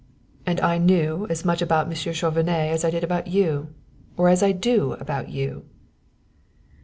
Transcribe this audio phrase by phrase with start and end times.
[0.47, 3.69] "And I knew as much about Monsieur Chauvenet as I did about you,
[4.17, 5.65] or as I do about you!"